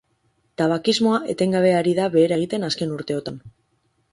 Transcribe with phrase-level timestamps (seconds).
[0.61, 3.39] Tabakismoa etengabe ari da behera egiten azken urteotan.